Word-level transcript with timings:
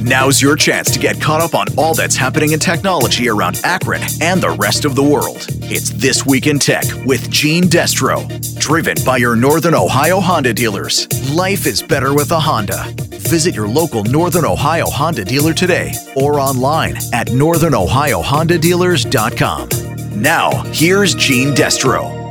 Now's 0.00 0.40
your 0.42 0.56
chance 0.56 0.90
to 0.92 0.98
get 0.98 1.20
caught 1.20 1.40
up 1.40 1.54
on 1.54 1.66
all 1.76 1.94
that's 1.94 2.16
happening 2.16 2.50
in 2.52 2.58
technology 2.58 3.28
around 3.28 3.60
Akron 3.64 4.02
and 4.20 4.42
the 4.42 4.50
rest 4.50 4.84
of 4.84 4.94
the 4.94 5.02
world. 5.02 5.46
It's 5.62 5.90
This 5.90 6.26
Week 6.26 6.46
in 6.46 6.58
Tech 6.58 6.84
with 7.04 7.30
Jeanne 7.30 7.64
Destro, 7.64 8.26
driven 8.58 8.96
by 9.04 9.16
your 9.16 9.34
Northern 9.36 9.74
Ohio 9.74 10.20
Honda 10.20 10.52
dealers. 10.52 11.08
Life 11.32 11.66
is 11.66 11.82
better 11.82 12.14
with 12.14 12.30
a 12.30 12.38
Honda. 12.38 12.84
Visit 13.28 13.54
your 13.54 13.68
local 13.68 14.04
Northern 14.04 14.44
Ohio 14.44 14.86
Honda 14.86 15.24
dealer 15.24 15.54
today 15.54 15.92
or 16.14 16.38
online 16.38 16.96
at 17.12 17.28
northernohiohondadealers.com. 17.28 20.22
Now, 20.22 20.50
here's 20.72 21.14
Jeanne 21.14 21.54
Destro. 21.54 22.25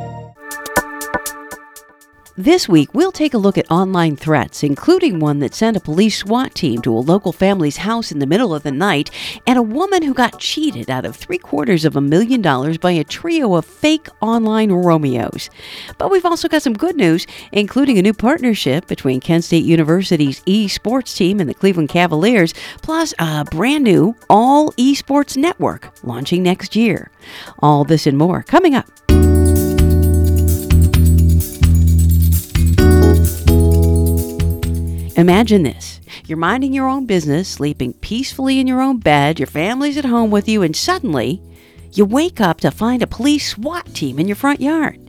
This 2.38 2.67
week, 2.67 2.93
we'll 2.93 3.13
take 3.13 3.33
a 3.33 3.38
look 3.38 3.57
at 3.57 3.71
online 3.71 4.17
threats, 4.17 4.61
including 4.61 5.21
one 5.21 5.39
that 5.39 5.54
sent 5.54 5.77
a 5.77 5.79
police 5.79 6.17
SWAT 6.17 6.54
team 6.54 6.81
to 6.81 6.91
a 6.91 6.99
local 6.99 7.31
family's 7.31 7.77
house 7.77 8.11
in 8.11 8.20
the 8.20 8.27
middle 8.27 8.53
of 8.53 8.63
the 8.63 8.73
night, 8.73 9.09
and 9.48 9.58
a 9.58 9.61
woman 9.61 10.03
who 10.03 10.13
got 10.13 10.38
cheated 10.38 10.89
out 10.89 11.05
of 11.05 11.16
three 11.16 11.38
quarters 11.38 11.85
of 11.85 11.95
a 11.95 12.02
million 12.02 12.41
dollars 12.41 12.77
by 12.77 12.91
a 12.91 13.05
trio 13.05 13.55
of 13.55 13.63
fake 13.63 14.09
online 14.20 14.70
Romeos. 14.70 15.49
But 15.98 16.11
we've 16.11 16.25
also 16.25 16.49
got 16.49 16.61
some 16.61 16.73
good 16.73 16.98
news, 16.98 17.25
including 17.53 17.98
a 17.98 18.02
new 18.02 18.13
partnership 18.13 18.86
between 18.86 19.22
Kent 19.22 19.45
State 19.45 19.63
University's 19.63 20.41
esports 20.41 21.16
team 21.16 21.39
and 21.39 21.49
the 21.49 21.53
Cleveland 21.53 21.88
Cavaliers, 21.88 22.53
plus 22.81 23.13
a 23.17 23.45
brand 23.45 23.86
new 23.86 24.13
all 24.30 24.73
esports 24.73 25.38
network 25.38 25.89
launching 26.03 26.44
next 26.44 26.75
year. 26.75 27.09
All 27.59 27.86
this 27.86 28.05
and 28.05 28.17
more 28.17 28.44
coming 28.44 28.75
up. 28.75 28.89
Imagine 35.17 35.63
this. 35.63 36.01
You're 36.25 36.37
minding 36.37 36.73
your 36.73 36.89
own 36.89 37.05
business, 37.05 37.47
sleeping 37.47 37.93
peacefully 37.93 38.59
in 38.59 38.67
your 38.67 38.81
own 38.81 38.97
bed, 38.97 39.39
your 39.39 39.47
family's 39.47 39.97
at 39.97 40.03
home 40.03 40.29
with 40.29 40.49
you, 40.49 40.61
and 40.61 40.75
suddenly 40.75 41.41
you 41.94 42.03
wake 42.03 42.41
up 42.41 42.59
to 42.61 42.69
find 42.69 43.02
a 43.02 43.07
police 43.07 43.52
SWAT 43.52 43.85
team 43.94 44.19
in 44.19 44.27
your 44.27 44.35
front 44.35 44.59
yard. 44.59 44.99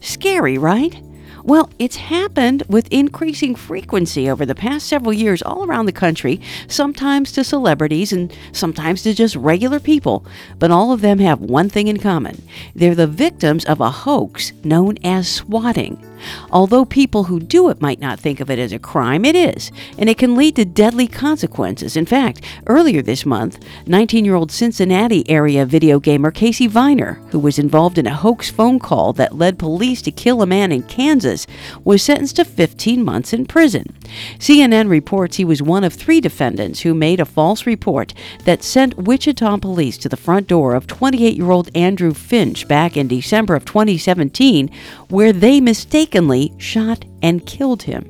Scary, 0.00 0.58
right? 0.58 1.00
Well, 1.44 1.70
it's 1.78 1.96
happened 1.96 2.64
with 2.68 2.92
increasing 2.92 3.54
frequency 3.54 4.28
over 4.28 4.44
the 4.44 4.56
past 4.56 4.88
several 4.88 5.12
years 5.12 5.40
all 5.42 5.64
around 5.64 5.86
the 5.86 5.92
country, 5.92 6.40
sometimes 6.66 7.30
to 7.32 7.44
celebrities 7.44 8.12
and 8.12 8.36
sometimes 8.50 9.02
to 9.02 9.14
just 9.14 9.36
regular 9.36 9.78
people. 9.78 10.26
But 10.58 10.72
all 10.72 10.90
of 10.90 11.00
them 11.00 11.18
have 11.20 11.40
one 11.40 11.68
thing 11.68 11.86
in 11.86 11.98
common 11.98 12.42
they're 12.74 12.94
the 12.96 13.06
victims 13.06 13.64
of 13.66 13.80
a 13.80 13.90
hoax 13.90 14.52
known 14.64 14.96
as 15.04 15.28
swatting. 15.28 16.02
Although 16.50 16.84
people 16.84 17.24
who 17.24 17.40
do 17.40 17.68
it 17.68 17.80
might 17.80 18.00
not 18.00 18.20
think 18.20 18.40
of 18.40 18.50
it 18.50 18.58
as 18.58 18.72
a 18.72 18.78
crime, 18.78 19.24
it 19.24 19.36
is, 19.36 19.70
and 19.98 20.08
it 20.08 20.18
can 20.18 20.36
lead 20.36 20.56
to 20.56 20.64
deadly 20.64 21.06
consequences. 21.06 21.96
In 21.96 22.06
fact, 22.06 22.44
earlier 22.66 23.02
this 23.02 23.26
month, 23.26 23.58
19 23.86 24.24
year 24.24 24.34
old 24.34 24.50
Cincinnati 24.50 25.28
area 25.28 25.66
video 25.66 26.00
gamer 26.00 26.30
Casey 26.30 26.66
Viner, 26.66 27.14
who 27.30 27.38
was 27.38 27.58
involved 27.58 27.98
in 27.98 28.06
a 28.06 28.14
hoax 28.14 28.50
phone 28.50 28.78
call 28.78 29.12
that 29.14 29.36
led 29.36 29.58
police 29.58 30.02
to 30.02 30.10
kill 30.10 30.42
a 30.42 30.46
man 30.46 30.72
in 30.72 30.82
Kansas, 30.82 31.46
was 31.84 32.02
sentenced 32.02 32.36
to 32.36 32.44
15 32.44 33.04
months 33.04 33.32
in 33.32 33.46
prison. 33.46 33.92
CNN 34.38 34.88
reports 34.88 35.36
he 35.36 35.44
was 35.44 35.62
one 35.62 35.84
of 35.84 35.92
three 35.92 36.20
defendants 36.20 36.80
who 36.80 36.94
made 36.94 37.20
a 37.20 37.24
false 37.24 37.66
report 37.66 38.14
that 38.44 38.62
sent 38.62 38.96
Wichita 38.96 39.56
police 39.58 39.98
to 39.98 40.08
the 40.08 40.16
front 40.16 40.46
door 40.46 40.74
of 40.74 40.86
28 40.86 41.36
year 41.36 41.50
old 41.50 41.70
Andrew 41.74 42.14
Finch 42.14 42.66
back 42.68 42.96
in 42.96 43.08
December 43.08 43.54
of 43.54 43.64
2017, 43.64 44.70
where 45.08 45.32
they 45.32 45.60
mistakenly 45.60 46.13
mistakenly 46.14 46.54
shot 46.58 47.04
and 47.22 47.44
killed 47.44 47.82
him. 47.82 48.08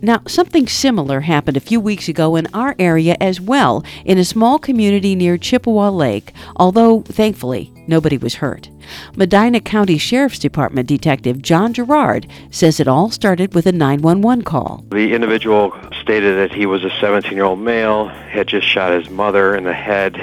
Now, 0.00 0.20
something 0.28 0.68
similar 0.68 1.20
happened 1.22 1.56
a 1.56 1.60
few 1.60 1.80
weeks 1.80 2.06
ago 2.06 2.36
in 2.36 2.46
our 2.54 2.76
area 2.78 3.16
as 3.20 3.40
well, 3.40 3.82
in 4.04 4.18
a 4.18 4.24
small 4.24 4.58
community 4.58 5.16
near 5.16 5.36
Chippewa 5.36 5.88
Lake, 5.88 6.32
although 6.56 7.00
thankfully 7.00 7.72
nobody 7.88 8.16
was 8.16 8.36
hurt. 8.36 8.68
Medina 9.16 9.58
County 9.60 9.98
Sheriff's 9.98 10.38
Department 10.38 10.86
Detective 10.86 11.42
John 11.42 11.72
Gerard 11.72 12.28
says 12.50 12.78
it 12.78 12.86
all 12.86 13.10
started 13.10 13.54
with 13.54 13.66
a 13.66 13.72
911 13.72 14.44
call. 14.44 14.84
The 14.90 15.12
individual 15.12 15.72
stated 16.02 16.36
that 16.36 16.54
he 16.54 16.66
was 16.66 16.84
a 16.84 16.90
17 17.00 17.32
year 17.32 17.44
old 17.44 17.58
male, 17.58 18.06
had 18.06 18.46
just 18.46 18.68
shot 18.68 18.92
his 18.92 19.10
mother 19.10 19.56
in 19.56 19.64
the 19.64 19.74
head, 19.74 20.16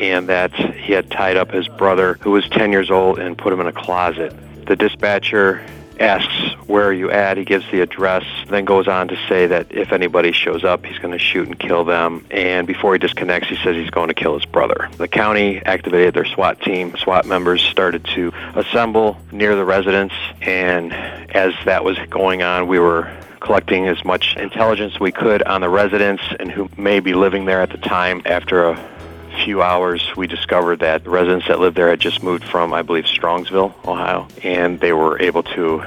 and 0.00 0.28
that 0.28 0.52
he 0.54 0.94
had 0.94 1.10
tied 1.10 1.36
up 1.36 1.52
his 1.52 1.68
brother, 1.68 2.18
who 2.22 2.32
was 2.32 2.48
10 2.48 2.72
years 2.72 2.90
old, 2.90 3.20
and 3.20 3.38
put 3.38 3.52
him 3.52 3.60
in 3.60 3.68
a 3.68 3.72
closet. 3.72 4.34
The 4.66 4.76
dispatcher 4.76 5.64
asks 6.00 6.56
where 6.66 6.86
are 6.86 6.92
you 6.92 7.10
at 7.10 7.36
he 7.36 7.44
gives 7.44 7.70
the 7.70 7.80
address 7.80 8.24
then 8.48 8.64
goes 8.64 8.88
on 8.88 9.08
to 9.08 9.16
say 9.28 9.46
that 9.46 9.70
if 9.70 9.92
anybody 9.92 10.32
shows 10.32 10.64
up 10.64 10.84
he's 10.86 10.98
going 10.98 11.12
to 11.12 11.18
shoot 11.18 11.46
and 11.46 11.58
kill 11.58 11.84
them 11.84 12.24
and 12.30 12.66
before 12.66 12.94
he 12.94 12.98
disconnects 12.98 13.48
he 13.48 13.56
says 13.56 13.76
he's 13.76 13.90
going 13.90 14.08
to 14.08 14.14
kill 14.14 14.34
his 14.34 14.46
brother. 14.46 14.88
The 14.96 15.08
county 15.08 15.60
activated 15.64 16.14
their 16.14 16.24
swat 16.24 16.60
team. 16.60 16.96
Swat 16.96 17.26
members 17.26 17.62
started 17.62 18.04
to 18.14 18.32
assemble 18.54 19.18
near 19.30 19.54
the 19.54 19.64
residence 19.64 20.12
and 20.40 20.92
as 20.92 21.52
that 21.66 21.84
was 21.84 21.98
going 22.08 22.42
on 22.42 22.66
we 22.66 22.78
were 22.78 23.14
collecting 23.40 23.86
as 23.86 24.04
much 24.04 24.36
intelligence 24.36 25.00
we 25.00 25.12
could 25.12 25.42
on 25.42 25.60
the 25.60 25.68
residents 25.68 26.22
and 26.38 26.50
who 26.50 26.68
may 26.76 27.00
be 27.00 27.14
living 27.14 27.44
there 27.44 27.60
at 27.60 27.70
the 27.70 27.78
time 27.78 28.22
after 28.24 28.64
a 28.64 28.99
few 29.44 29.62
hours, 29.62 30.04
we 30.16 30.26
discovered 30.26 30.80
that 30.80 31.04
the 31.04 31.10
residents 31.10 31.48
that 31.48 31.60
lived 31.60 31.76
there 31.76 31.88
had 31.88 32.00
just 32.00 32.22
moved 32.22 32.44
from, 32.44 32.72
I 32.72 32.82
believe, 32.82 33.04
Strongsville, 33.04 33.74
Ohio, 33.86 34.28
and 34.42 34.78
they 34.80 34.92
were 34.92 35.20
able 35.20 35.42
to 35.42 35.82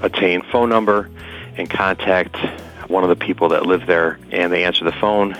attain 0.00 0.42
phone 0.42 0.68
number 0.68 1.10
and 1.56 1.68
contact 1.70 2.36
one 2.88 3.02
of 3.02 3.08
the 3.08 3.16
people 3.16 3.50
that 3.50 3.66
lived 3.66 3.86
there, 3.86 4.18
and 4.30 4.52
they 4.52 4.64
answered 4.64 4.84
the 4.84 4.92
phone 4.92 5.36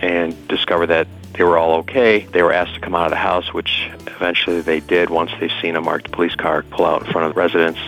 and 0.00 0.48
discovered 0.48 0.86
that 0.86 1.06
they 1.34 1.44
were 1.44 1.58
all 1.58 1.78
okay. 1.80 2.20
They 2.20 2.42
were 2.42 2.52
asked 2.52 2.74
to 2.74 2.80
come 2.80 2.94
out 2.94 3.06
of 3.06 3.10
the 3.10 3.16
house, 3.16 3.52
which 3.52 3.90
eventually 4.06 4.60
they 4.60 4.80
did 4.80 5.10
once 5.10 5.30
they 5.38 5.50
seen 5.60 5.76
a 5.76 5.80
marked 5.80 6.10
police 6.10 6.34
car 6.34 6.62
pull 6.62 6.86
out 6.86 7.06
in 7.06 7.12
front 7.12 7.26
of 7.26 7.34
the 7.34 7.40
residence, 7.40 7.78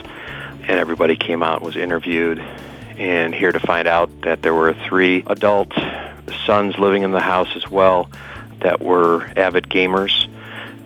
and 0.63 0.79
everybody 0.79 1.17
came 1.17 1.43
out 1.43 1.59
and 1.59 1.67
was 1.67 1.77
interviewed. 1.77 2.39
And 2.99 3.35
here 3.35 3.53
to 3.53 3.61
find 3.61 3.89
out 3.89 4.11
that 4.23 4.43
there 4.43 4.55
were 4.55 4.75
three 4.87 5.25
adult 5.27 5.73
sons 6.47 6.79
living 6.79 7.03
in 7.03 7.11
the 7.11 7.21
house 7.21 7.49
as 7.57 7.69
well 7.69 8.09
that 8.63 8.81
were 8.81 9.31
avid 9.37 9.69
gamers, 9.69 10.29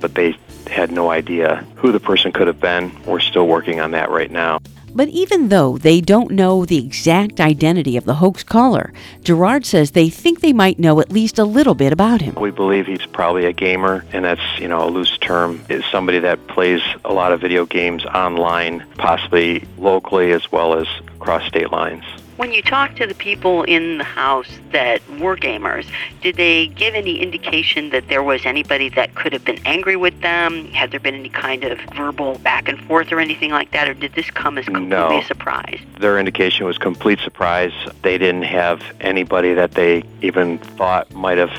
but 0.01 0.15
they 0.15 0.37
had 0.67 0.91
no 0.91 1.11
idea 1.11 1.65
who 1.77 1.93
the 1.93 2.01
person 2.01 2.33
could 2.33 2.47
have 2.47 2.61
been. 2.61 2.93
We're 3.05 3.21
still 3.21 3.47
working 3.47 3.81
on 3.81 3.93
that 3.93 4.11
right 4.11 4.31
now. 4.31 4.59
But 4.97 5.09
even 5.09 5.51
though 5.51 5.77
they 5.77 6.01
don't 6.01 6.31
know 6.31 6.65
the 6.65 6.79
exact 6.79 7.39
identity 7.39 7.99
of 7.99 8.07
the 8.07 8.15
hoax 8.15 8.43
caller, 8.43 8.95
Gerard 9.23 9.67
says 9.67 9.91
they 9.91 10.09
think 10.09 10.41
they 10.41 10.55
might 10.55 10.79
know 10.79 11.01
at 11.01 11.13
least 11.13 11.39
a 11.39 11.45
little 11.45 11.75
bit 11.75 11.93
about 11.93 12.23
him. 12.23 12.35
We 12.35 12.51
believe 12.51 12.87
he's 12.87 13.05
probably 13.05 13.45
a 13.45 13.53
gamer, 13.53 14.07
and 14.15 14.25
that's, 14.25 14.41
you 14.59 14.69
know, 14.69 14.89
a 14.89 14.89
loose 14.89 15.19
term. 15.19 15.61
Is 15.69 15.85
somebody 15.93 16.19
that 16.21 16.47
plays 16.47 16.81
a 17.05 17.13
lot 17.13 17.33
of 17.33 17.43
video 17.43 17.67
games 17.67 18.07
online, 18.07 18.87
possibly 18.97 19.65
locally 19.77 20.33
as 20.33 20.51
well 20.51 20.73
as 20.73 20.87
across 21.17 21.47
state 21.47 21.71
lines. 21.71 22.05
When 22.37 22.53
you 22.53 22.61
talk 22.61 22.97
to 22.97 23.07
the 23.07 23.15
people 23.15 23.63
in 23.63 23.97
the 23.97 24.05
house 24.05 24.51
that 24.71 25.01
were 25.19 25.39
gamers, 25.39 25.87
did 26.21 26.37
they 26.37 26.67
give 26.67 26.95
any 26.95 27.21
indication 27.23 27.89
that 27.91 28.09
there 28.09 28.23
was 28.23 28.45
anybody 28.45 28.91
that 28.91 29.15
could 29.15 29.33
have 29.33 29.43
been 29.43 29.59
angry 29.65 29.97
with 29.97 30.21
them? 30.21 30.67
Had 30.67 30.91
there 30.91 31.01
been 31.01 31.15
any 31.15 31.31
kind 31.31 31.65
of 31.65 31.79
verbal 31.97 32.37
back 32.39 32.69
and 32.69 32.79
forth 32.85 33.11
or 33.11 33.21
anything 33.21 33.53
like 33.53 33.71
that, 33.71 33.89
or 33.89 33.95
did 33.95 34.13
this 34.13 34.31
come 34.31 34.59
as 34.59 34.67
completely 34.67 34.89
no. 34.91 35.19
a 35.19 35.25
surprise? 35.25 35.81
Their 35.99 36.19
indication 36.19 36.67
was 36.67 36.77
complete 36.77 37.21
surprise. 37.21 37.73
They 38.03 38.19
didn't 38.19 38.43
have 38.43 38.83
anybody 39.01 39.55
that 39.55 39.73
they 39.73 40.03
even 40.21 40.59
thought 40.59 41.11
might 41.13 41.39
have 41.39 41.57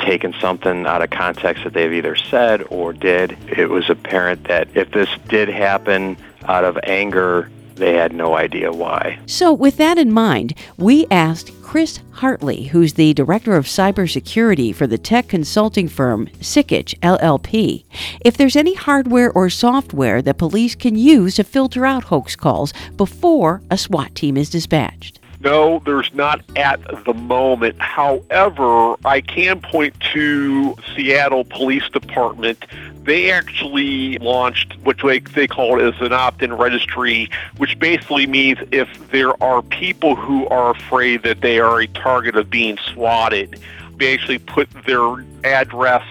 taken 0.00 0.34
something 0.40 0.86
out 0.86 1.00
of 1.00 1.08
context 1.08 1.64
that 1.64 1.72
they've 1.72 1.94
either 1.94 2.16
said 2.16 2.64
or 2.68 2.92
did. 2.92 3.32
It 3.48 3.70
was 3.70 3.88
apparent 3.88 4.44
that 4.44 4.68
if 4.74 4.90
this 4.90 5.08
did 5.28 5.48
happen 5.48 6.18
out 6.44 6.64
of 6.64 6.78
anger, 6.82 7.50
they 7.78 7.94
had 7.94 8.12
no 8.12 8.36
idea 8.36 8.70
why. 8.72 9.18
So, 9.26 9.52
with 9.52 9.76
that 9.78 9.98
in 9.98 10.12
mind, 10.12 10.54
we 10.76 11.06
asked 11.10 11.52
Chris 11.62 12.00
Hartley, 12.12 12.64
who's 12.64 12.94
the 12.94 13.12
director 13.14 13.54
of 13.54 13.66
cybersecurity 13.66 14.74
for 14.74 14.86
the 14.86 14.98
tech 14.98 15.28
consulting 15.28 15.86
firm 15.86 16.26
Sikich 16.40 16.98
LLP, 17.00 17.84
if 18.24 18.36
there's 18.36 18.56
any 18.56 18.74
hardware 18.74 19.30
or 19.32 19.50
software 19.50 20.22
that 20.22 20.38
police 20.38 20.74
can 20.74 20.96
use 20.96 21.36
to 21.36 21.44
filter 21.44 21.84
out 21.84 22.04
hoax 22.04 22.36
calls 22.36 22.72
before 22.96 23.62
a 23.70 23.76
SWAT 23.76 24.14
team 24.14 24.36
is 24.36 24.50
dispatched. 24.50 25.20
No, 25.40 25.80
there's 25.84 26.12
not 26.14 26.40
at 26.56 26.80
the 27.04 27.14
moment. 27.14 27.80
However, 27.80 28.96
I 29.04 29.20
can 29.20 29.60
point 29.60 29.94
to 30.12 30.74
Seattle 30.94 31.44
Police 31.44 31.88
Department. 31.90 32.64
They 33.04 33.30
actually 33.30 34.18
launched 34.18 34.76
what 34.82 34.96
they 35.00 35.46
call 35.46 35.78
it 35.78 35.94
as 35.94 36.00
an 36.00 36.12
opt-in 36.12 36.52
registry, 36.54 37.30
which 37.56 37.78
basically 37.78 38.26
means 38.26 38.58
if 38.72 38.88
there 39.10 39.40
are 39.42 39.62
people 39.62 40.16
who 40.16 40.46
are 40.48 40.70
afraid 40.70 41.22
that 41.22 41.40
they 41.40 41.60
are 41.60 41.80
a 41.80 41.86
target 41.86 42.36
of 42.36 42.50
being 42.50 42.76
swatted, 42.92 43.60
they 43.96 44.14
actually 44.14 44.40
put 44.40 44.68
their 44.86 45.24
address 45.44 46.04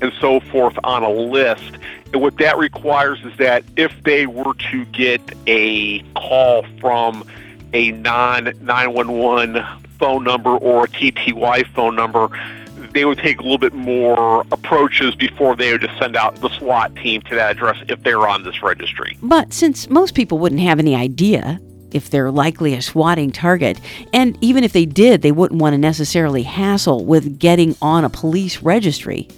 and 0.00 0.12
so 0.20 0.40
forth 0.40 0.78
on 0.84 1.02
a 1.02 1.10
list. 1.10 1.76
And 2.12 2.22
what 2.22 2.38
that 2.38 2.56
requires 2.56 3.22
is 3.24 3.36
that 3.36 3.62
if 3.76 3.92
they 4.02 4.26
were 4.26 4.54
to 4.72 4.84
get 4.86 5.20
a 5.46 6.00
call 6.14 6.64
from 6.80 7.24
a 7.72 7.92
non 7.92 8.52
911 8.60 9.64
phone 9.98 10.24
number 10.24 10.50
or 10.50 10.84
a 10.84 10.88
TTY 10.88 11.66
phone 11.74 11.94
number, 11.94 12.28
they 12.92 13.04
would 13.04 13.18
take 13.18 13.38
a 13.38 13.42
little 13.42 13.58
bit 13.58 13.74
more 13.74 14.44
approaches 14.52 15.14
before 15.14 15.54
they 15.54 15.72
would 15.72 15.82
just 15.82 15.98
send 15.98 16.16
out 16.16 16.34
the 16.36 16.48
SWAT 16.50 16.94
team 16.96 17.20
to 17.22 17.34
that 17.34 17.52
address 17.52 17.76
if 17.88 18.02
they're 18.02 18.26
on 18.26 18.42
this 18.42 18.62
registry. 18.62 19.16
But 19.22 19.52
since 19.52 19.88
most 19.90 20.14
people 20.14 20.38
wouldn't 20.38 20.60
have 20.62 20.78
any 20.78 20.94
idea 20.94 21.60
if 21.92 22.10
they're 22.10 22.30
likely 22.30 22.74
a 22.74 22.82
swatting 22.82 23.30
target. 23.30 23.80
And 24.12 24.36
even 24.40 24.64
if 24.64 24.72
they 24.72 24.86
did, 24.86 25.22
they 25.22 25.32
wouldn't 25.32 25.60
want 25.60 25.74
to 25.74 25.78
necessarily 25.78 26.42
hassle 26.42 27.04
with 27.04 27.38
getting 27.38 27.76
on 27.82 28.04
a 28.04 28.10
police 28.10 28.62
registry. 28.62 29.28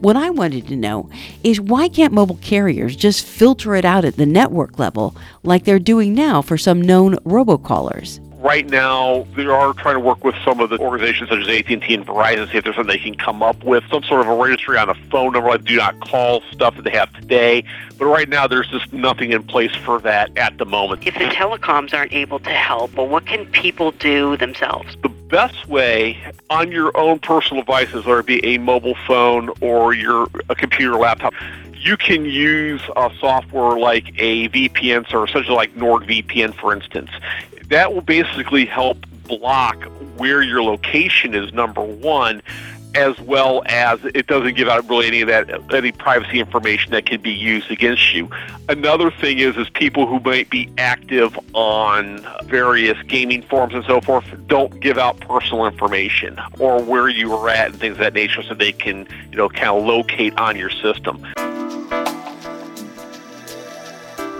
What 0.00 0.16
I 0.16 0.30
wanted 0.30 0.68
to 0.68 0.76
know 0.76 1.10
is 1.42 1.60
why 1.60 1.88
can't 1.88 2.12
mobile 2.12 2.38
carriers 2.40 2.96
just 2.96 3.26
filter 3.26 3.74
it 3.74 3.84
out 3.84 4.04
at 4.04 4.16
the 4.16 4.26
network 4.26 4.78
level 4.78 5.16
like 5.42 5.64
they're 5.64 5.78
doing 5.78 6.14
now 6.14 6.42
for 6.42 6.56
some 6.56 6.80
known 6.80 7.16
robocallers? 7.16 8.20
Right 8.46 8.70
now 8.70 9.26
they 9.34 9.44
are 9.44 9.72
trying 9.72 9.96
to 9.96 10.00
work 10.00 10.22
with 10.22 10.36
some 10.44 10.60
of 10.60 10.70
the 10.70 10.78
organizations 10.78 11.28
such 11.28 11.40
as 11.40 11.48
AT&T 11.48 11.92
and 11.92 12.06
Verizon, 12.06 12.50
see 12.50 12.58
if 12.58 12.64
there's 12.64 12.76
something 12.76 12.96
they 12.96 13.02
can 13.02 13.16
come 13.16 13.42
up 13.42 13.62
with, 13.64 13.82
some 13.90 14.04
sort 14.04 14.20
of 14.20 14.28
a 14.28 14.34
registry 14.36 14.78
on 14.78 14.88
a 14.88 14.94
phone 15.10 15.32
number 15.32 15.50
like 15.50 15.64
do 15.64 15.76
not 15.76 15.98
call 15.98 16.42
stuff 16.52 16.76
that 16.76 16.82
they 16.82 16.90
have 16.90 17.12
today. 17.14 17.64
But 17.98 18.06
right 18.06 18.28
now 18.28 18.46
there's 18.46 18.68
just 18.68 18.92
nothing 18.92 19.32
in 19.32 19.42
place 19.42 19.74
for 19.74 20.00
that 20.02 20.36
at 20.38 20.58
the 20.58 20.64
moment. 20.64 21.04
If 21.04 21.14
the 21.14 21.24
telecoms 21.24 21.92
aren't 21.92 22.12
able 22.12 22.38
to 22.38 22.50
help, 22.50 22.94
well, 22.94 23.08
what 23.08 23.26
can 23.26 23.46
people 23.46 23.90
do 23.90 24.36
themselves? 24.36 24.96
The 25.02 25.08
best 25.08 25.66
way 25.66 26.16
on 26.48 26.70
your 26.70 26.96
own 26.96 27.18
personal 27.18 27.64
devices, 27.64 28.04
whether 28.04 28.20
it 28.20 28.26
be 28.26 28.44
a 28.44 28.58
mobile 28.58 28.96
phone 29.08 29.50
or 29.60 29.92
your 29.92 30.28
a 30.48 30.54
computer 30.54 30.94
laptop, 30.94 31.34
you 31.72 31.96
can 31.96 32.24
use 32.24 32.80
a 32.96 33.10
software 33.18 33.76
like 33.76 34.12
a 34.18 34.48
VPN 34.48 35.08
service, 35.08 35.32
such 35.32 35.44
as 35.44 35.50
like 35.50 35.74
NordVPN, 35.74 36.54
for 36.54 36.72
instance 36.72 37.10
that 37.68 37.92
will 37.92 38.02
basically 38.02 38.64
help 38.64 38.98
block 39.26 39.76
where 40.16 40.42
your 40.42 40.62
location 40.62 41.34
is, 41.34 41.52
number 41.52 41.82
one, 41.82 42.42
as 42.94 43.20
well 43.20 43.62
as 43.66 44.00
it 44.14 44.26
doesn't 44.26 44.56
give 44.56 44.68
out 44.68 44.88
really 44.88 45.06
any 45.06 45.20
of 45.20 45.28
that 45.28 45.74
any 45.74 45.92
privacy 45.92 46.40
information 46.40 46.90
that 46.92 47.04
can 47.04 47.20
be 47.20 47.30
used 47.30 47.70
against 47.70 48.14
you. 48.14 48.28
Another 48.70 49.10
thing 49.10 49.38
is 49.38 49.56
is 49.56 49.68
people 49.68 50.06
who 50.06 50.18
might 50.20 50.48
be 50.48 50.70
active 50.78 51.38
on 51.52 52.26
various 52.44 53.00
gaming 53.02 53.42
forums 53.42 53.74
and 53.74 53.84
so 53.84 54.00
forth 54.00 54.24
don't 54.46 54.80
give 54.80 54.96
out 54.96 55.20
personal 55.20 55.66
information 55.66 56.40
or 56.58 56.82
where 56.82 57.08
you 57.08 57.28
were 57.28 57.50
at 57.50 57.72
and 57.72 57.78
things 57.78 57.92
of 57.92 57.98
that 57.98 58.14
nature 58.14 58.42
so 58.42 58.54
they 58.54 58.72
can, 58.72 59.06
you 59.30 59.36
know, 59.36 59.50
kind 59.50 59.68
of 59.68 59.84
locate 59.84 60.36
on 60.38 60.56
your 60.56 60.70
system. 60.70 61.22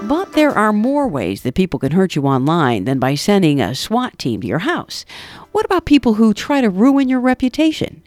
But 0.08 0.34
there 0.34 0.52
are 0.52 0.72
more 0.72 1.08
ways 1.08 1.42
that 1.42 1.56
people 1.56 1.80
can 1.80 1.90
hurt 1.90 2.14
you 2.14 2.22
online 2.26 2.84
than 2.84 3.00
by 3.00 3.16
sending 3.16 3.60
a 3.60 3.74
SWAT 3.74 4.16
team 4.20 4.40
to 4.40 4.46
your 4.46 4.60
house. 4.60 5.04
What 5.50 5.64
about 5.64 5.84
people 5.84 6.14
who 6.14 6.32
try 6.32 6.60
to 6.60 6.70
ruin 6.70 7.08
your 7.08 7.18
reputation? 7.18 8.04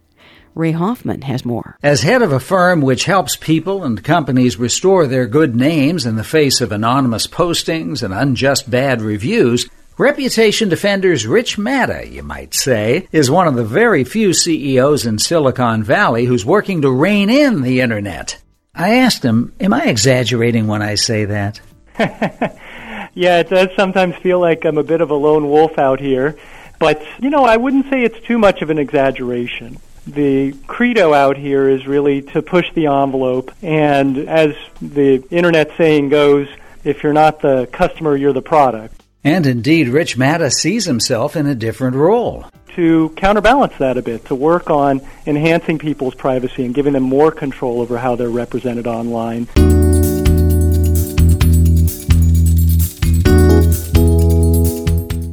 Ray 0.55 0.71
Hoffman 0.71 1.23
has 1.23 1.43
more. 1.43 1.77
As 1.83 2.03
head 2.03 2.21
of 2.21 2.31
a 2.31 2.39
firm 2.39 2.79
which 2.79 3.03
helps 3.03 3.35
people 3.35 3.83
and 3.83 4.01
companies 4.01 4.55
restore 4.55 5.07
their 5.07 5.27
good 5.27 5.57
names 5.57 6.05
in 6.05 6.15
the 6.15 6.23
face 6.23 6.61
of 6.61 6.71
anonymous 6.71 7.27
postings 7.27 8.01
and 8.01 8.13
unjust 8.13 8.69
bad 8.69 9.01
reviews, 9.01 9.67
Reputation 9.97 10.69
Defenders 10.69 11.27
Rich 11.27 11.57
Matta, 11.57 12.07
you 12.07 12.23
might 12.23 12.53
say, 12.53 13.09
is 13.11 13.29
one 13.29 13.49
of 13.49 13.55
the 13.55 13.65
very 13.65 14.05
few 14.05 14.31
CEOs 14.31 15.05
in 15.05 15.19
Silicon 15.19 15.83
Valley 15.83 16.23
who's 16.23 16.45
working 16.45 16.81
to 16.81 16.89
rein 16.89 17.29
in 17.29 17.61
the 17.61 17.81
Internet. 17.81 18.41
I 18.73 18.95
asked 18.95 19.23
him, 19.23 19.53
Am 19.59 19.73
I 19.73 19.87
exaggerating 19.87 20.67
when 20.67 20.81
I 20.81 20.95
say 20.95 21.25
that? 21.25 21.59
yeah, 23.13 23.39
it 23.39 23.49
does 23.49 23.69
sometimes 23.75 24.15
feel 24.17 24.39
like 24.39 24.65
I'm 24.65 24.77
a 24.77 24.83
bit 24.83 25.01
of 25.01 25.11
a 25.11 25.15
lone 25.15 25.49
wolf 25.49 25.77
out 25.77 25.99
here. 25.99 26.37
But, 26.79 27.03
you 27.19 27.29
know, 27.29 27.43
I 27.43 27.57
wouldn't 27.57 27.89
say 27.89 28.03
it's 28.03 28.19
too 28.25 28.37
much 28.37 28.61
of 28.61 28.69
an 28.69 28.79
exaggeration. 28.79 29.77
The 30.07 30.53
credo 30.65 31.13
out 31.13 31.37
here 31.37 31.67
is 31.67 31.85
really 31.85 32.21
to 32.33 32.41
push 32.41 32.65
the 32.73 32.87
envelope. 32.87 33.51
And 33.61 34.17
as 34.17 34.55
the 34.81 35.23
internet 35.29 35.71
saying 35.77 36.09
goes, 36.09 36.47
if 36.83 37.03
you're 37.03 37.13
not 37.13 37.41
the 37.41 37.67
customer, 37.71 38.15
you're 38.15 38.33
the 38.33 38.41
product. 38.41 39.03
And 39.23 39.45
indeed, 39.45 39.89
Rich 39.89 40.17
Matta 40.17 40.49
sees 40.49 40.85
himself 40.85 41.35
in 41.35 41.45
a 41.45 41.55
different 41.55 41.97
role. 41.97 42.45
To 42.75 43.09
counterbalance 43.17 43.73
that 43.79 43.97
a 43.97 44.01
bit, 44.01 44.25
to 44.25 44.35
work 44.35 44.69
on 44.69 45.01
enhancing 45.25 45.79
people's 45.79 46.15
privacy 46.15 46.63
and 46.63 46.73
giving 46.73 46.93
them 46.93 47.03
more 47.03 47.31
control 47.31 47.81
over 47.81 47.97
how 47.97 48.15
they're 48.15 48.29
represented 48.29 48.87
online. 48.87 49.49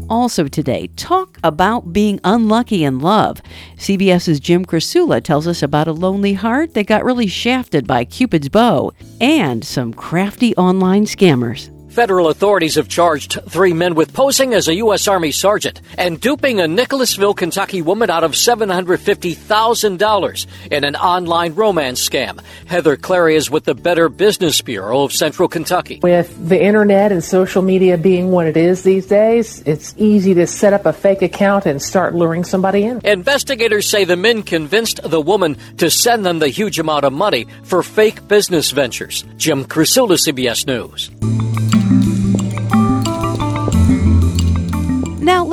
Also 0.09 0.47
today, 0.47 0.89
talk 0.97 1.39
about 1.43 1.93
being 1.93 2.21
unlucky 2.23 2.85
in 2.85 3.01
love. 3.01 3.43
CBS's 3.77 4.39
Jim 4.39 4.65
Krasula 4.65 5.23
tells 5.23 5.47
us 5.49 5.63
about 5.63 5.89
a 5.89 5.93
lonely 5.93 6.35
heart 6.35 6.75
that 6.75 6.87
got 6.87 7.05
really 7.05 7.27
shafted 7.27 7.87
by 7.87 8.05
Cupid's 8.05 8.49
bow 8.49 8.93
and 9.21 9.65
some 9.65 9.93
crafty 9.93 10.55
online 10.57 11.05
scammers. 11.07 11.76
Federal 11.97 12.29
authorities 12.29 12.75
have 12.75 12.89
charged 12.89 13.41
three 13.49 13.73
men 13.73 13.95
with 13.95 14.13
posing 14.13 14.53
as 14.53 14.69
a 14.69 14.75
U.S. 14.75 15.09
Army 15.09 15.33
sergeant 15.33 15.81
and 15.97 16.21
duping 16.21 16.61
a 16.61 16.69
Nicholasville, 16.69 17.33
Kentucky 17.33 17.81
woman 17.81 18.11
out 18.11 18.23
of 18.23 18.33
$750,000 18.33 20.47
in 20.71 20.85
an 20.85 20.95
online 20.95 21.55
romance 21.55 22.07
scam. 22.07 22.39
Heather 22.67 22.99
Clary 22.99 23.35
is 23.35 23.51
with 23.51 23.65
the 23.65 23.75
Better 23.75 24.11
Business 24.11 24.61
Bureau 24.61 25.05
of 25.05 25.13
Central 25.15 25.49
Kentucky. 25.49 26.01
With 26.03 26.37
the 26.47 26.63
internet 26.63 27.13
and 27.13 27.25
social 27.25 27.63
media 27.63 27.97
being 27.97 28.31
what 28.31 28.47
it 28.47 28.59
is 28.59 28.83
these 28.83 29.07
days, 29.07 29.63
it's 29.65 29.95
easy 29.97 30.35
to 30.35 30.47
set 30.47 30.75
up 30.75 30.85
a 30.85 30.93
fake 30.93 31.23
account 31.23 31.65
and 31.65 31.81
start 31.81 32.15
luring 32.15 32.45
somebody 32.45 32.85
in. 32.85 33.01
Investigators 33.07 33.89
say 33.89 34.05
the 34.05 34.17
men 34.17 34.43
convinced 34.43 35.01
the 35.03 35.23
woman 35.23 35.57
to 35.79 35.89
send 35.89 36.27
them 36.27 36.41
the 36.41 36.49
huge 36.49 36.79
amount 36.79 37.07
of 37.07 37.15
money 37.15 37.47
for 37.63 37.83
fake 37.83 38.29
business 38.29 38.71
ventures. 38.71 39.25
Jim 39.39 39.65
Krasula, 39.65 40.19
CBS 40.19 40.67
News. 40.67 41.11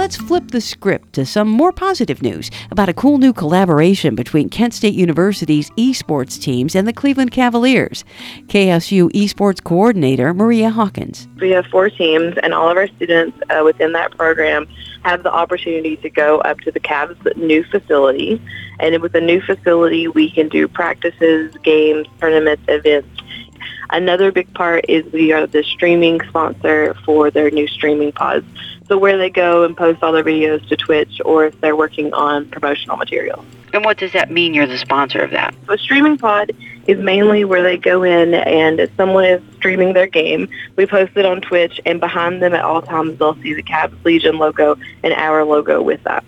Let's 0.04 0.18
flip 0.18 0.52
the 0.52 0.60
script 0.60 1.14
to 1.14 1.26
some 1.26 1.48
more 1.48 1.72
positive 1.72 2.22
news 2.22 2.52
about 2.72 2.90
a 2.90 2.94
cool 2.94 3.18
new 3.18 3.32
collaboration 3.32 4.16
between 4.16 4.50
Kent 4.50 4.74
State 4.74 4.94
University's 4.96 5.70
esports 5.78 6.38
teams 6.42 6.76
and 6.76 6.86
the 6.86 6.92
Cleveland 6.92 7.32
Cavaliers. 7.32 8.04
KSU 8.48 9.10
esports 9.12 9.64
coordinator 9.64 10.34
Maria 10.34 10.70
Hawkins. 10.70 11.30
We 11.40 11.52
have 11.52 11.66
four 11.68 11.90
teams, 11.90 12.36
and 12.44 12.54
all 12.54 12.70
of 12.70 12.76
our 12.76 12.88
students 12.88 13.40
uh, 13.50 13.62
within 13.64 13.94
that 13.94 14.12
program 14.18 14.68
have 15.04 15.24
the 15.24 15.32
opportunity 15.32 15.96
to 15.96 16.10
go 16.10 16.40
up 16.40 16.60
to 16.60 16.72
the 16.72 16.82
Cavs' 16.82 17.38
new 17.38 17.64
facility. 17.64 18.42
And 18.82 19.02
with 19.02 19.14
the 19.14 19.22
new 19.22 19.40
facility, 19.40 20.10
we 20.10 20.30
can 20.30 20.50
do 20.50 20.68
practices, 20.68 21.56
games, 21.64 22.08
tournaments, 22.20 22.64
events. 22.68 23.08
Another 23.90 24.34
big 24.34 24.54
part 24.54 24.84
is 24.90 25.10
we 25.14 25.32
are 25.32 25.48
the 25.48 25.64
streaming 25.64 26.20
sponsor 26.28 26.94
for 27.06 27.32
their 27.32 27.50
new 27.52 27.70
streaming 27.70 28.12
pods. 28.12 28.46
So 28.88 28.98
where 28.98 29.18
they 29.18 29.30
go 29.30 29.64
and 29.64 29.76
post 29.76 30.04
all 30.04 30.12
their 30.12 30.24
videos 30.24 30.68
to 30.70 30.76
Twitch 30.76 31.22
or 31.24 31.46
if 31.46 31.62
they're 31.62 31.76
working 31.76 32.14
on 32.14 32.50
promotional 32.50 32.98
material. 32.98 33.46
And 33.74 33.84
what 33.84 33.98
does 33.98 34.12
that 34.14 34.30
mean 34.30 34.54
you're 34.54 34.68
the 34.68 34.78
sponsor 34.78 35.20
of 35.22 35.32
that? 35.32 35.56
A 35.70 35.78
streaming 35.78 36.18
pod 36.18 36.52
is 36.86 37.00
mainly 37.00 37.46
where 37.46 37.64
they 37.64 37.78
go 37.78 38.04
in 38.04 38.34
and 38.34 38.80
if 38.80 38.96
someone 38.98 39.26
is 39.26 39.42
streaming 39.56 39.94
their 39.94 40.08
game, 40.08 40.50
we 40.76 40.86
post 40.86 41.14
it 41.16 41.26
on 41.26 41.42
Twitch 41.42 41.80
and 41.86 42.00
behind 42.00 42.42
them 42.42 42.54
at 42.54 42.64
all 42.64 42.82
times 42.82 43.18
they'll 43.20 43.36
see 43.42 43.54
the 43.54 43.64
Cavs 43.64 44.04
Legion 44.04 44.38
logo 44.38 44.76
and 45.04 45.14
our 45.14 45.46
logo 45.46 45.82
with 45.82 46.04
that. 46.04 46.24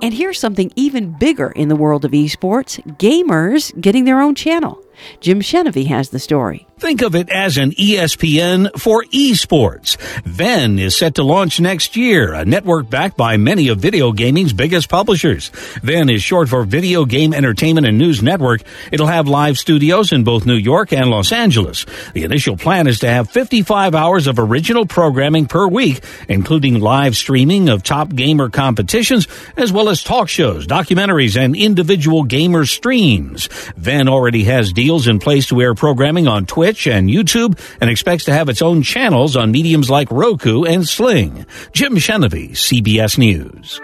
And 0.00 0.14
here's 0.14 0.38
something 0.38 0.72
even 0.76 1.16
bigger 1.18 1.50
in 1.50 1.68
the 1.68 1.76
world 1.76 2.04
of 2.04 2.12
esports 2.12 2.80
gamers 2.98 3.78
getting 3.80 4.04
their 4.04 4.20
own 4.20 4.34
channel. 4.34 4.82
Jim 5.20 5.40
Chenevey 5.40 5.86
has 5.88 6.10
the 6.10 6.18
story. 6.18 6.67
Think 6.78 7.02
of 7.02 7.16
it 7.16 7.28
as 7.28 7.56
an 7.56 7.72
ESPN 7.72 8.78
for 8.78 9.02
esports. 9.06 9.96
VENN 10.22 10.78
is 10.78 10.96
set 10.96 11.16
to 11.16 11.24
launch 11.24 11.58
next 11.58 11.96
year, 11.96 12.32
a 12.32 12.44
network 12.44 12.88
backed 12.88 13.16
by 13.16 13.36
many 13.36 13.66
of 13.66 13.80
video 13.80 14.12
gaming's 14.12 14.52
biggest 14.52 14.88
publishers. 14.88 15.50
VENN 15.82 16.08
is 16.08 16.22
short 16.22 16.48
for 16.48 16.62
Video 16.62 17.04
Game 17.04 17.34
Entertainment 17.34 17.84
and 17.84 17.98
News 17.98 18.22
Network. 18.22 18.62
It'll 18.92 19.08
have 19.08 19.26
live 19.26 19.58
studios 19.58 20.12
in 20.12 20.22
both 20.22 20.46
New 20.46 20.54
York 20.54 20.92
and 20.92 21.10
Los 21.10 21.32
Angeles. 21.32 21.84
The 22.14 22.22
initial 22.22 22.56
plan 22.56 22.86
is 22.86 23.00
to 23.00 23.08
have 23.08 23.28
55 23.28 23.96
hours 23.96 24.28
of 24.28 24.38
original 24.38 24.86
programming 24.86 25.46
per 25.46 25.66
week, 25.66 26.00
including 26.28 26.78
live 26.78 27.16
streaming 27.16 27.70
of 27.70 27.82
top 27.82 28.14
gamer 28.14 28.50
competitions, 28.50 29.26
as 29.56 29.72
well 29.72 29.88
as 29.88 30.04
talk 30.04 30.28
shows, 30.28 30.68
documentaries, 30.68 31.36
and 31.36 31.56
individual 31.56 32.22
gamer 32.22 32.66
streams. 32.66 33.48
VENN 33.76 34.08
already 34.08 34.44
has 34.44 34.72
deals 34.72 35.08
in 35.08 35.18
place 35.18 35.48
to 35.48 35.60
air 35.60 35.74
programming 35.74 36.28
on 36.28 36.46
Twitch 36.46 36.67
Twitch 36.68 36.86
and 36.86 37.08
YouTube 37.08 37.58
and 37.80 37.88
expects 37.88 38.26
to 38.26 38.32
have 38.32 38.50
its 38.50 38.60
own 38.60 38.82
channels 38.82 39.36
on 39.36 39.50
mediums 39.50 39.88
like 39.88 40.10
Roku 40.10 40.64
and 40.64 40.86
Sling. 40.86 41.46
Jim 41.72 41.94
Chenevey, 41.94 42.50
CBS 42.50 43.16
News. 43.16 43.80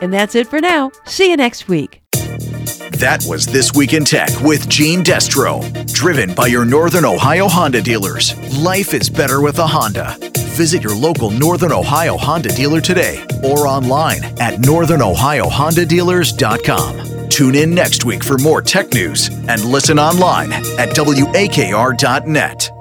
And 0.00 0.14
that's 0.14 0.36
it 0.36 0.46
for 0.46 0.60
now. 0.60 0.92
See 1.06 1.28
you 1.28 1.36
next 1.36 1.66
week. 1.66 2.02
That 2.12 3.26
was 3.28 3.46
This 3.46 3.74
Week 3.74 3.94
in 3.94 4.04
Tech 4.04 4.30
with 4.42 4.68
Jeanne 4.68 5.02
Destro. 5.02 5.60
Driven 5.92 6.32
by 6.32 6.46
your 6.46 6.64
Northern 6.64 7.04
Ohio 7.04 7.48
Honda 7.48 7.82
dealers. 7.82 8.32
Life 8.56 8.94
is 8.94 9.10
better 9.10 9.40
with 9.40 9.58
a 9.58 9.66
Honda. 9.66 10.16
Visit 10.54 10.84
your 10.84 10.94
local 10.94 11.32
Northern 11.32 11.72
Ohio 11.72 12.16
Honda 12.16 12.50
dealer 12.50 12.80
today 12.80 13.26
or 13.42 13.66
online 13.66 14.22
at 14.38 14.60
northernohiohondadealers.com. 14.60 17.15
Tune 17.30 17.54
in 17.54 17.74
next 17.74 18.04
week 18.04 18.24
for 18.24 18.38
more 18.38 18.62
tech 18.62 18.92
news 18.92 19.28
and 19.28 19.64
listen 19.64 19.98
online 19.98 20.52
at 20.52 20.90
wakr.net. 20.90 22.75